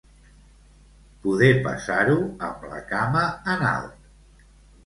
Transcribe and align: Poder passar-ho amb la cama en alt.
Poder 1.25 1.51
passar-ho 1.67 2.17
amb 2.49 2.65
la 2.73 2.81
cama 2.95 3.23
en 3.55 3.65
alt. 3.77 4.13